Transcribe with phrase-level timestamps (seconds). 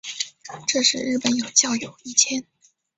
[0.67, 2.43] 这时日本有教友一千。